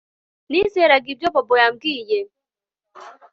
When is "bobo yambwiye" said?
1.33-2.19